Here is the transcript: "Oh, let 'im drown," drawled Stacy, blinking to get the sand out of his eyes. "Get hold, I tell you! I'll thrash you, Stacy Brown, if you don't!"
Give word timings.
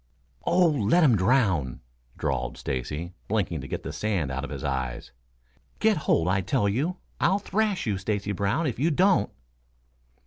"Oh, 0.47 0.67
let 0.69 1.03
'im 1.03 1.15
drown," 1.15 1.79
drawled 2.17 2.57
Stacy, 2.57 3.13
blinking 3.27 3.61
to 3.61 3.67
get 3.67 3.83
the 3.83 3.93
sand 3.93 4.31
out 4.31 4.43
of 4.43 4.49
his 4.49 4.63
eyes. 4.63 5.11
"Get 5.77 5.95
hold, 5.95 6.27
I 6.27 6.41
tell 6.41 6.67
you! 6.67 6.97
I'll 7.19 7.37
thrash 7.37 7.85
you, 7.85 7.99
Stacy 7.99 8.31
Brown, 8.31 8.65
if 8.65 8.79
you 8.79 8.89
don't!" 8.89 9.29